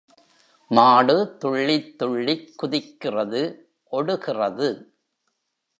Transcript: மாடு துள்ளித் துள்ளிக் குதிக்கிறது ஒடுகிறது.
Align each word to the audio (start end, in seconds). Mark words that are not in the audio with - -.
மாடு 0.71 1.37
துள்ளித் 1.37 1.97
துள்ளிக் 1.97 2.53
குதிக்கிறது 2.55 3.41
ஒடுகிறது. 3.91 4.69